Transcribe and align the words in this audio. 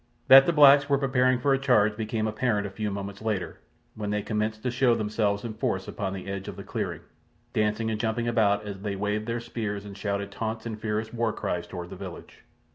That 0.29 0.47
the 0.47 0.51
blacks 0.51 0.89
were 0.89 0.97
preparing 0.97 1.37
for 1.39 1.53
a 1.53 1.59
charge 1.59 1.95
became 1.95 2.25
apparent 2.27 2.65
a 2.65 2.71
few 2.71 2.89
moments 2.89 3.21
later, 3.21 3.59
when 3.93 4.09
they 4.09 4.23
commenced 4.23 4.63
to 4.63 4.71
show 4.71 4.95
themselves 4.95 5.43
in 5.45 5.53
force 5.53 5.87
upon 5.87 6.13
the 6.13 6.25
edge 6.25 6.47
of 6.47 6.55
the 6.55 6.63
clearing, 6.63 7.01
dancing 7.53 7.91
and 7.91 7.99
jumping 7.99 8.27
about 8.27 8.65
as 8.65 8.81
they 8.81 8.95
waved 8.95 9.27
their 9.27 9.39
spears 9.39 9.85
and 9.85 9.95
shouted 9.95 10.31
taunts 10.31 10.65
and 10.65 10.79
fierce 10.81 11.09
warcries 11.13 11.67
toward 11.67 11.91
the 11.91 11.95
village. 11.95 12.43